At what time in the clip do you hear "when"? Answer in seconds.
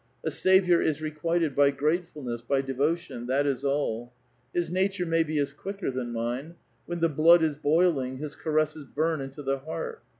6.87-7.01